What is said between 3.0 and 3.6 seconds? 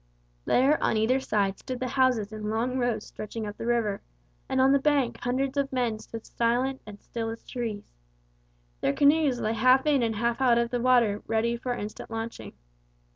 stretching up